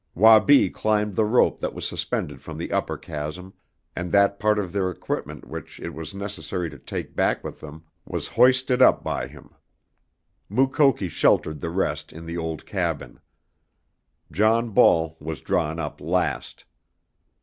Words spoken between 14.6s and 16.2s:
Ball was drawn up